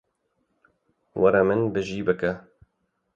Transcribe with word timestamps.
Were 1.21 1.41
min 1.47 1.61
bi 1.73 1.81
cî 1.87 1.99
bike. 2.07 2.31